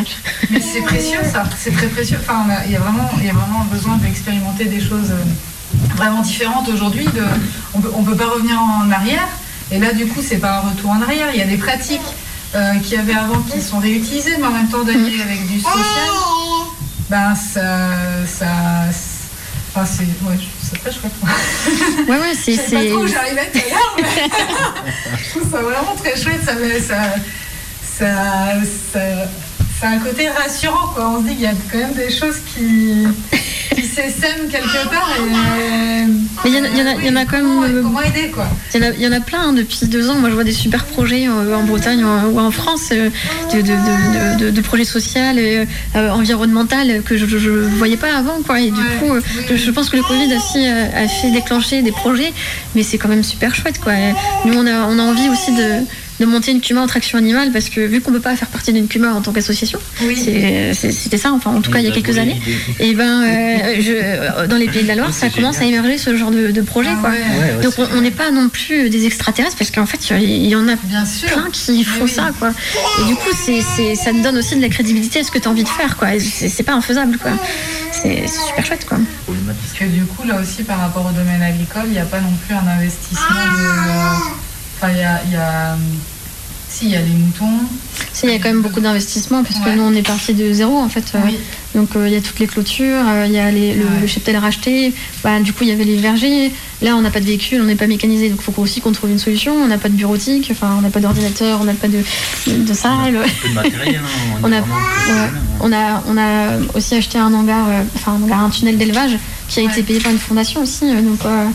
[0.50, 2.18] Mais c'est précieux ça, c'est très précieux.
[2.22, 5.10] Enfin, on a- il y a vraiment, il y a vraiment besoin d'expérimenter des choses
[5.10, 5.24] euh,
[5.96, 7.06] vraiment différentes aujourd'hui.
[7.06, 7.24] De,
[7.74, 9.28] on peut, on peut pas revenir en arrière.
[9.72, 11.28] Et là, du coup, c'est pas un retour en arrière.
[11.34, 12.02] Il y a des pratiques
[12.56, 15.60] euh, qu'il y avait avant qui sont réutilisées, mais en même temps d'allier avec du
[15.60, 16.10] social.
[17.10, 17.90] Ben ça,
[18.26, 18.48] ça,
[19.76, 20.38] enfin, c'est, ouais,
[20.82, 21.12] très chouette.
[21.20, 21.30] quoi.
[22.08, 22.54] Ouais, ouais, c'est.
[22.54, 24.08] Je sais pas c'est- trop où j'arrivais tout à mais
[25.24, 26.42] je trouve ça vraiment très chouette.
[26.46, 26.54] Ça,
[26.88, 27.04] ça,
[27.98, 28.54] ça,
[28.94, 29.00] ça,
[29.80, 31.10] ça a un côté rassurant, quoi.
[31.10, 33.08] On se dit qu'il y a quand même des choses qui,
[33.76, 35.10] qui s'essaiment quelque part.
[35.18, 36.06] Et,
[36.44, 37.46] Mais il y en a- il y en a- il y en a quand même,
[37.46, 38.48] Comment, euh, comment aider, quoi.
[38.74, 40.16] Il y, en a, il y en a plein hein, depuis deux ans.
[40.16, 43.10] Moi, je vois des super projets euh, en Bretagne ou en France, euh,
[43.54, 48.16] de, de, de- de- de projets sociaux, euh, euh, environnementaux que je ne voyais pas
[48.18, 48.40] avant.
[48.46, 48.60] Quoi.
[48.62, 49.44] Et du coup, euh, oui.
[49.52, 52.34] je, je pense que le Covid aussi euh, a fait déclencher des projets,
[52.76, 53.80] mais c'est quand même super chouette.
[53.80, 53.94] Quoi.
[53.94, 54.14] Et
[54.46, 55.86] nous, on a, on a envie aussi de,
[56.22, 58.48] de monter une CUMA en traction animale parce que vu qu'on ne peut pas faire
[58.48, 60.16] partie d'une CUMA en tant qu'association, Oui.
[60.74, 62.40] c'était ça, enfin, en tout cas, il y a quelques années.
[62.80, 65.74] Et ben, euh, je, dans les pays de la Loire, ça commence génial.
[65.74, 66.90] à émerger ce genre de, de projet.
[66.94, 67.10] Ah quoi.
[67.10, 67.18] ouais.
[67.18, 70.56] Ouais, ouais, Donc on n'est pas non plus des extraterrestres parce qu'en fait il y
[70.56, 71.28] en a Bien sûr.
[71.30, 72.10] plein qui font oui.
[72.10, 72.52] ça quoi.
[73.02, 75.40] Et du coup c'est c'est- ça te donne aussi de la crédibilité à ce que
[75.40, 76.10] tu as envie de faire quoi.
[76.20, 77.32] C'est pas infaisable quoi.
[77.92, 78.98] C'est super chouette quoi.
[79.28, 82.20] Parce que du coup, là aussi, par rapport au domaine agricole, il n'y a pas
[82.20, 83.20] non plus un investissement
[83.58, 83.64] de.
[83.64, 84.32] euh,
[84.78, 85.22] Enfin, il y a.
[85.26, 85.78] il y a-
[86.74, 87.46] Si, il y a les moutons.
[88.14, 89.76] Si, il y a quand même beaucoup d'investissements parce que Ouais.
[89.76, 91.04] nous on est parti de zéro en fait.
[91.16, 91.38] Euh, Oui.
[91.76, 94.00] Donc euh, il y a toutes les clôtures, euh, il y a les- le, Ouais.
[94.02, 96.52] le cheptel racheté, bah, du coup il y avait les vergers.
[96.82, 98.92] Là on n'a pas de véhicule, on n'est pas mécanisé, donc il faut aussi qu'on
[98.94, 99.54] trouve une solution.
[99.54, 102.00] On n'a pas de bureautique, enfin on n'a pas d'ordinateur, on n'a pas de,
[102.48, 103.14] de salle.
[103.14, 103.20] De
[103.54, 103.62] on, a,
[104.42, 108.44] vraiment ouais, professionnel, on, a, on a aussi acheté un hangar, euh, enfin un hangar,
[108.44, 109.18] un tunnel d'élevage
[109.50, 110.86] qui a été payé par une fondation aussi.
[110.86, 111.46] euh, donc euh,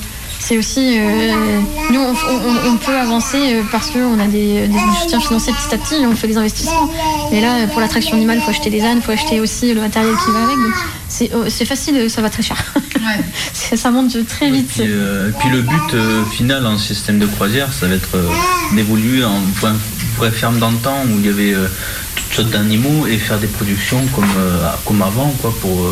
[0.48, 4.78] c'est aussi, euh, nous on, on- on peut avancer euh, parce qu'on a des, des
[5.02, 6.88] soutiens financiers petit à petit, on fait des investissements.
[7.32, 9.80] Mais là pour l'attraction animale, il faut acheter des ânes, il faut acheter aussi le
[9.80, 10.56] matériel qui va avec.
[10.56, 10.74] Donc
[11.08, 12.56] c'est euh, c'est facile, ça va très cher.
[12.96, 13.24] Ouais.
[13.76, 14.68] ça monte très Et vite.
[14.68, 18.14] puis, euh, et puis le but euh, final en système de croisière, ça va être
[18.16, 18.28] euh,
[18.72, 19.72] d'évoluer en vraie,
[20.18, 21.66] vraie ferme d'antan où il y avait euh,
[22.14, 25.86] toutes sortes d'animaux et faire des productions comme, euh, comme avant, quoi, pour.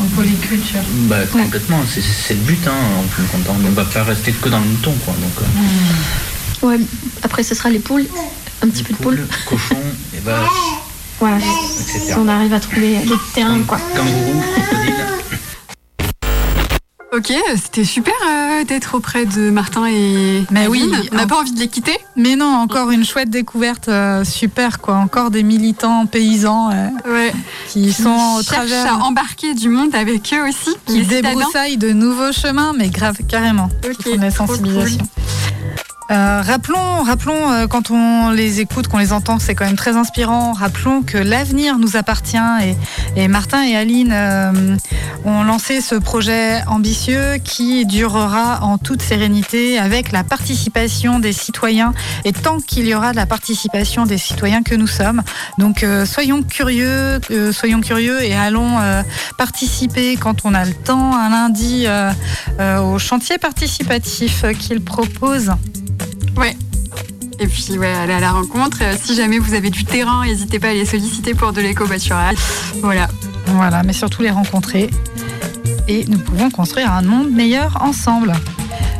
[0.00, 0.80] En polyculture.
[1.08, 3.54] bah, complètement, c'est le but, hein, en plus content.
[3.62, 5.14] On va pas rester que dans le mouton, quoi.
[5.14, 6.78] Donc, euh, Ouais,
[7.22, 8.06] après ce sera les poules,
[8.62, 9.26] un petit peu de poules.
[9.48, 9.76] cochons,
[10.14, 10.48] et vaches,
[11.18, 13.78] Voilà, si on arrive à trouver des terrains quoi.
[13.96, 14.94] Kangourous, crocodiles.
[17.12, 20.88] Ok, c'était super euh, d'être auprès de Martin et Mais oui.
[21.12, 21.96] On n'a en- pas envie de les quitter.
[22.14, 24.94] Mais non, encore une chouette découverte, euh, super quoi.
[24.94, 27.32] Encore des militants paysans euh, Ouais.
[27.68, 30.70] qui sont au travers, à embarquer du monde avec eux aussi.
[30.86, 33.68] qui les débroussaillent de nouveaux chemins, mais grave, carrément.
[33.84, 34.98] Ok, qui font de la trop sensibilisation.
[36.10, 39.96] Euh, rappelons, rappelons euh, quand on les écoute, qu'on les entend, c'est quand même très
[39.96, 40.52] inspirant.
[40.52, 42.36] Rappelons que l'avenir nous appartient
[43.16, 44.76] et, Martin et Aline euh,
[45.24, 51.94] ont lancé ce projet ambitieux qui durera en toute sérénité avec la participation des citoyens
[52.24, 55.22] et tant qu'il y aura de la participation des citoyens que nous sommes.
[55.58, 57.20] Donc soyons curieux,
[57.52, 58.78] soyons curieux et allons
[59.38, 61.86] participer quand on a le temps un lundi
[62.82, 64.80] au chantier participatif qu'ils
[66.34, 66.54] proposent.
[67.38, 68.78] Et puis, ouais, aller à la rencontre.
[68.82, 72.36] Euh, Si jamais vous avez du terrain, n'hésitez pas à les solliciter pour de l'éco-bâturage.
[72.82, 73.08] Voilà.
[73.46, 74.90] Voilà, mais surtout les rencontrer.
[75.88, 78.32] Et nous pouvons construire un monde meilleur ensemble.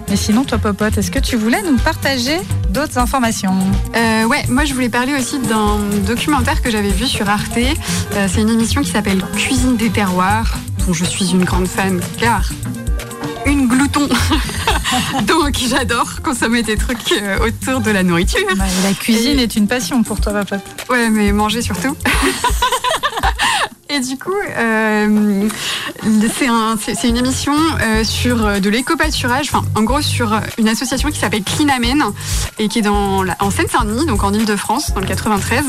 [0.09, 2.39] Mais sinon, toi, Popote, est-ce que tu voulais nous partager
[2.71, 3.57] d'autres informations?
[3.95, 7.57] Euh, ouais, moi je voulais parler aussi d'un documentaire que j'avais vu sur Arte.
[7.59, 12.01] Euh, c'est une émission qui s'appelle Cuisine des terroirs, dont je suis une grande fan
[12.19, 12.49] car
[13.47, 14.09] une glouton.
[15.27, 18.41] Donc j'adore consommer des trucs euh, autour de la nourriture.
[18.57, 20.61] Bah, La cuisine est une passion pour toi, Popote.
[20.89, 21.97] Ouais, mais manger surtout.
[23.93, 25.49] Et du coup, euh,
[26.39, 30.69] c'est un- c'est- c'est une émission euh, sur de l'éco-pâturage, enfin, en gros, sur une
[30.69, 32.05] association qui s'appelle Clean Amen
[32.61, 35.65] et qui est dans la- en Seine-Saint-Denis, donc en Ile-de-France, dans le 93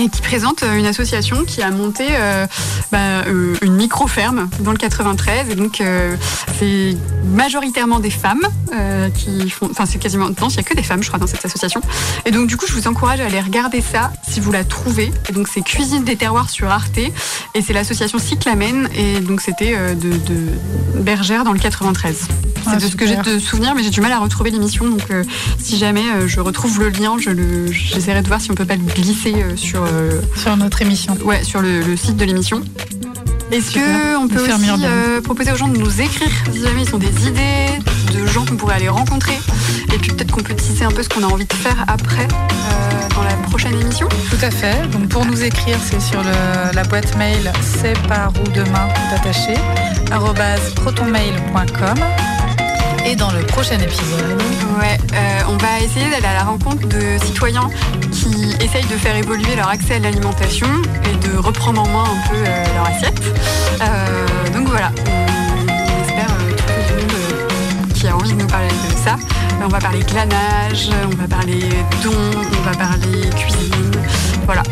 [0.00, 2.46] et qui présente euh, une association qui a monté euh,
[2.90, 5.50] bah, euh, une micro-ferme dans le 93.
[5.50, 6.16] Et donc, euh,
[6.58, 6.96] c'est
[7.34, 9.68] majoritairement des femmes euh, qui font.
[9.70, 10.28] Enfin, c'est quasiment.
[10.28, 11.82] Non, il n'y a que des femmes, je crois, dans cette association.
[12.24, 15.12] Et donc, du coup, je vous encourage à aller regarder ça si vous la trouvez.
[15.28, 16.98] Et donc, c'est Cuisine des terroirs sur Arte.
[16.98, 18.88] Et c'est l'association Cyclamen.
[18.94, 20.48] Et donc, c'était de, de
[20.96, 22.16] Bergère dans le 93.
[22.16, 22.28] C'est
[22.66, 24.88] Ah, de ce que j'ai de souvenir, mais j'ai du mal à retrouver l'émission.
[24.88, 25.02] Donc,
[25.58, 27.30] si jamais je retrouve le lien, je
[27.70, 31.16] j'essaierai de voir si on peut pas le glisser sur, euh, Sur notre émission.
[31.24, 32.62] ouais, sur le, le site de l'émission.
[33.52, 34.16] Est-ce Super.
[34.18, 37.26] qu'on peut aussi euh, proposer aux gens de nous écrire si jamais ils ont des
[37.26, 37.80] idées,
[38.16, 39.36] de gens qu'on pourrait aller rencontrer
[39.92, 42.28] Et puis peut-être qu'on peut tisser un peu ce qu'on a envie de faire après,
[42.28, 44.08] euh, dans la prochaine émission?
[44.30, 44.86] Tout à fait.
[44.92, 47.50] Donc pour nous écrire, c'est sur le- la boîte mail
[47.80, 49.54] c'est par ou demain tout attaché
[50.76, 51.94] protonmail.com.
[53.10, 54.40] Et dans le prochain épisode,
[54.78, 57.68] Ouais, euh, on va essayer d'aller à la rencontre de citoyens
[58.12, 60.68] qui essayent de faire évoluer leur accès à l'alimentation
[61.04, 63.20] et de reprendre en main un peu euh, leur assiette.
[63.82, 68.96] Euh, donc voilà, on, espère trouver du monde qui a envie de nous parler de
[68.96, 69.16] ça.
[69.60, 71.68] On va parler glanage, on va parler
[72.04, 73.90] dons, on va parler cuisine.
[74.46, 74.62] Voilà.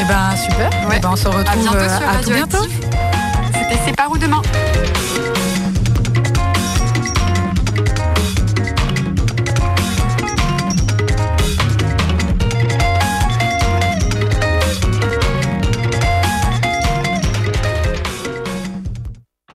[0.00, 0.70] eh ben super.
[0.88, 0.96] Ouais.
[0.96, 2.66] Eh ben, on se À retrouve bientôt euh, sur à tout bientôt.
[3.52, 4.42] C'était C'est par où demain